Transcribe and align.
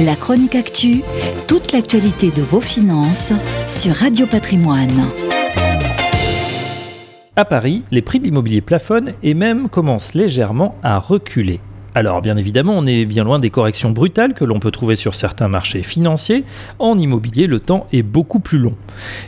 La 0.00 0.14
chronique 0.14 0.54
actu, 0.54 1.02
toute 1.48 1.72
l'actualité 1.72 2.30
de 2.30 2.40
vos 2.40 2.60
finances 2.60 3.32
sur 3.66 3.96
Radio 3.96 4.28
Patrimoine. 4.28 5.08
À 7.34 7.44
Paris, 7.44 7.82
les 7.90 8.00
prix 8.00 8.20
de 8.20 8.24
l'immobilier 8.24 8.60
plafonnent 8.60 9.14
et 9.24 9.34
même 9.34 9.68
commencent 9.68 10.14
légèrement 10.14 10.76
à 10.84 11.00
reculer. 11.00 11.58
Alors 11.96 12.22
bien 12.22 12.36
évidemment, 12.36 12.74
on 12.76 12.86
est 12.86 13.06
bien 13.06 13.24
loin 13.24 13.40
des 13.40 13.50
corrections 13.50 13.90
brutales 13.90 14.34
que 14.34 14.44
l'on 14.44 14.60
peut 14.60 14.70
trouver 14.70 14.94
sur 14.94 15.16
certains 15.16 15.48
marchés 15.48 15.82
financiers. 15.82 16.44
En 16.78 16.96
immobilier, 16.96 17.48
le 17.48 17.58
temps 17.58 17.88
est 17.92 18.04
beaucoup 18.04 18.38
plus 18.38 18.58
long. 18.58 18.76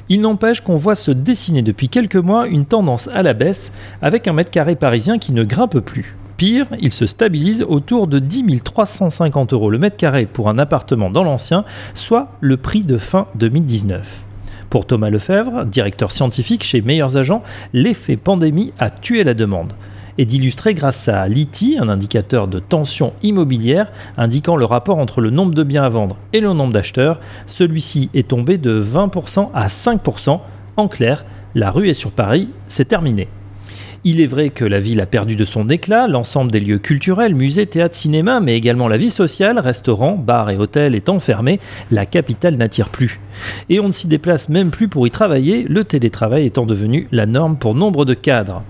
Il 0.08 0.20
n'empêche 0.20 0.60
qu'on 0.60 0.76
voit 0.76 0.94
se 0.94 1.10
dessiner 1.10 1.62
depuis 1.62 1.88
quelques 1.88 2.14
mois 2.14 2.46
une 2.46 2.64
tendance 2.64 3.08
à 3.12 3.24
la 3.24 3.32
baisse 3.32 3.72
avec 4.02 4.28
un 4.28 4.34
mètre 4.34 4.52
carré 4.52 4.76
parisien 4.76 5.18
qui 5.18 5.32
ne 5.32 5.42
grimpe 5.42 5.80
plus. 5.80 6.14
Pire, 6.40 6.68
il 6.80 6.90
se 6.90 7.06
stabilise 7.06 7.66
autour 7.68 8.06
de 8.06 8.18
10 8.18 8.62
350 8.62 9.52
euros 9.52 9.68
le 9.68 9.76
mètre 9.76 9.98
carré 9.98 10.24
pour 10.24 10.48
un 10.48 10.58
appartement 10.58 11.10
dans 11.10 11.22
l'ancien, 11.22 11.66
soit 11.92 12.32
le 12.40 12.56
prix 12.56 12.80
de 12.80 12.96
fin 12.96 13.26
2019. 13.34 14.24
Pour 14.70 14.86
Thomas 14.86 15.10
Lefebvre, 15.10 15.66
directeur 15.66 16.10
scientifique 16.10 16.64
chez 16.64 16.80
Meilleurs 16.80 17.18
Agents, 17.18 17.42
l'effet 17.74 18.16
pandémie 18.16 18.72
a 18.78 18.88
tué 18.88 19.22
la 19.22 19.34
demande 19.34 19.74
et 20.16 20.24
d'illustrer 20.24 20.72
grâce 20.72 21.08
à 21.08 21.28
l'ITI, 21.28 21.76
un 21.78 21.90
indicateur 21.90 22.48
de 22.48 22.58
tension 22.58 23.12
immobilière 23.22 23.92
indiquant 24.16 24.56
le 24.56 24.64
rapport 24.64 24.96
entre 24.96 25.20
le 25.20 25.28
nombre 25.28 25.52
de 25.52 25.62
biens 25.62 25.84
à 25.84 25.90
vendre 25.90 26.16
et 26.32 26.40
le 26.40 26.54
nombre 26.54 26.72
d'acheteurs. 26.72 27.20
Celui-ci 27.44 28.08
est 28.14 28.28
tombé 28.28 28.56
de 28.56 28.82
20% 28.82 29.50
à 29.52 29.66
5%. 29.66 30.40
En 30.78 30.88
clair, 30.88 31.26
la 31.54 31.70
rue 31.70 31.90
est 31.90 31.92
sur 31.92 32.12
Paris, 32.12 32.48
c'est 32.66 32.88
terminé. 32.88 33.28
Il 34.02 34.22
est 34.22 34.26
vrai 34.26 34.48
que 34.48 34.64
la 34.64 34.80
ville 34.80 35.02
a 35.02 35.06
perdu 35.06 35.36
de 35.36 35.44
son 35.44 35.68
éclat, 35.68 36.08
l'ensemble 36.08 36.50
des 36.50 36.60
lieux 36.60 36.78
culturels, 36.78 37.34
musées, 37.34 37.66
théâtres, 37.66 37.94
cinéma, 37.94 38.40
mais 38.40 38.56
également 38.56 38.88
la 38.88 38.96
vie 38.96 39.10
sociale, 39.10 39.58
restaurants, 39.58 40.16
bars 40.16 40.48
et 40.48 40.56
hôtels 40.56 40.94
étant 40.94 41.20
fermés, 41.20 41.60
la 41.90 42.06
capitale 42.06 42.56
n'attire 42.56 42.88
plus. 42.88 43.20
Et 43.68 43.78
on 43.78 43.88
ne 43.88 43.92
s'y 43.92 44.06
déplace 44.06 44.48
même 44.48 44.70
plus 44.70 44.88
pour 44.88 45.06
y 45.06 45.10
travailler, 45.10 45.66
le 45.68 45.84
télétravail 45.84 46.46
étant 46.46 46.64
devenu 46.64 47.08
la 47.12 47.26
norme 47.26 47.58
pour 47.58 47.74
nombre 47.74 48.06
de 48.06 48.14
cadres. 48.14 48.62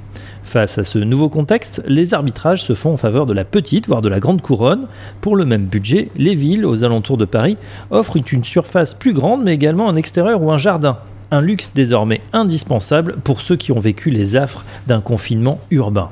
Face 0.42 0.78
à 0.78 0.83
ce 0.83 0.98
nouveau 0.98 1.28
contexte, 1.28 1.81
les 1.87 2.12
arbitrages 2.12 2.65
se 2.65 2.75
font 2.75 2.94
en 2.94 2.97
faveur 2.97 3.25
de 3.25 3.33
la 3.33 3.44
petite, 3.44 3.87
voire 3.87 4.03
de 4.03 4.09
la 4.09 4.19
grande 4.19 4.42
couronne. 4.42 4.89
Pour 5.20 5.37
le 5.37 5.44
même 5.44 5.67
budget, 5.67 6.09
les 6.17 6.34
villes 6.34 6.67
aux 6.67 6.83
alentours 6.83 7.19
de 7.19 7.25
Paris 7.25 7.56
offrent 7.92 8.17
une 8.33 8.42
surface 8.42 8.94
plus 8.94 9.12
grande, 9.12 9.44
mais 9.44 9.55
également 9.55 9.89
un 9.89 9.94
extérieur 9.94 10.42
ou 10.42 10.50
un 10.50 10.59
jardin 10.59 10.98
un 11.31 11.41
luxe 11.41 11.73
désormais 11.75 12.20
indispensable 12.33 13.17
pour 13.23 13.41
ceux 13.41 13.56
qui 13.56 13.73
ont 13.73 13.81
vécu 13.81 14.11
les 14.11 14.36
affres 14.36 14.64
d'un 14.86 15.00
confinement 15.00 15.61
urbain. 15.70 16.11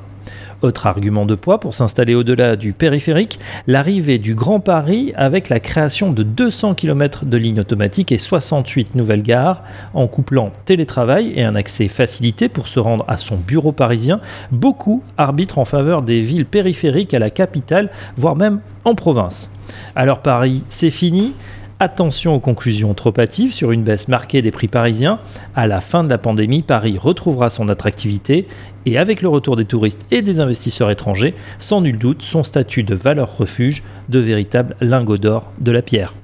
Autre 0.61 0.87
argument 0.87 1.25
de 1.25 1.35
poids 1.35 1.61
pour 1.61 1.73
s'installer 1.73 2.15
au-delà 2.15 2.57
du 2.57 2.73
périphérique, 2.73 3.39
l'arrivée 3.65 4.17
du 4.17 4.35
Grand 4.35 4.59
Paris 4.59 5.13
avec 5.15 5.47
la 5.47 5.61
création 5.61 6.11
de 6.11 6.21
200 6.21 6.75
km 6.75 7.23
de 7.25 7.37
lignes 7.37 7.61
automatiques 7.61 8.11
et 8.11 8.17
68 8.17 8.93
nouvelles 8.95 9.23
gares, 9.23 9.63
en 9.93 10.07
couplant 10.07 10.51
télétravail 10.65 11.31
et 11.33 11.43
un 11.43 11.55
accès 11.55 11.87
facilité 11.87 12.49
pour 12.49 12.67
se 12.67 12.81
rendre 12.81 13.05
à 13.07 13.15
son 13.15 13.37
bureau 13.37 13.71
parisien, 13.71 14.19
beaucoup 14.51 15.01
arbitrent 15.17 15.59
en 15.59 15.65
faveur 15.65 16.01
des 16.01 16.19
villes 16.19 16.45
périphériques 16.45 17.13
à 17.13 17.19
la 17.19 17.29
capitale, 17.29 17.89
voire 18.17 18.35
même 18.35 18.59
en 18.83 18.95
province. 18.95 19.49
Alors 19.95 20.19
Paris, 20.21 20.65
c'est 20.67 20.89
fini 20.89 21.33
Attention 21.81 22.35
aux 22.35 22.41
conclusions 22.41 22.93
trop 22.93 23.13
hâtives 23.17 23.53
sur 23.53 23.71
une 23.71 23.83
baisse 23.83 24.09
marquée 24.09 24.41
des 24.41 24.51
prix 24.51 24.67
parisiens. 24.67 25.19
À 25.55 25.65
la 25.65 25.79
fin 25.79 26.03
de 26.03 26.09
la 26.09 26.17
pandémie, 26.17 26.61
Paris 26.61 26.97
retrouvera 26.97 27.49
son 27.49 27.69
attractivité 27.69 28.47
et 28.85 28.97
avec 28.97 29.21
le 29.21 29.29
retour 29.29 29.55
des 29.55 29.63
touristes 29.63 30.05
et 30.11 30.21
des 30.21 30.41
investisseurs 30.41 30.91
étrangers, 30.91 31.35
sans 31.57 31.79
nul 31.79 31.97
doute 31.97 32.21
son 32.21 32.43
statut 32.43 32.83
de 32.83 32.95
valeur 32.95 33.37
refuge, 33.37 33.83
de 34.09 34.19
véritable 34.19 34.75
lingot 34.81 35.17
d'or 35.17 35.53
de 35.59 35.71
la 35.71 35.81
pierre. 35.81 36.15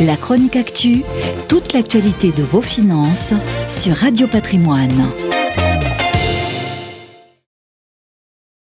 La 0.00 0.16
chronique 0.16 0.56
actu, 0.56 1.02
toute 1.48 1.72
l'actualité 1.72 2.32
de 2.32 2.42
vos 2.42 2.62
finances 2.62 3.34
sur 3.68 3.94
Radio 3.94 4.26
Patrimoine. 4.26 5.29